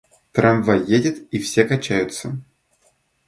Трамвай 0.31 0.81
едет 0.89 1.27
и 1.29 1.37
все 1.37 1.63
качаются. 1.63 2.39